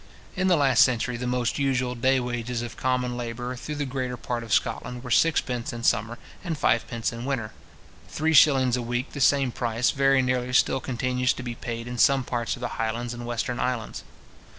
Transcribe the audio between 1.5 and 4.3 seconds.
usual day wages of common labour through the greater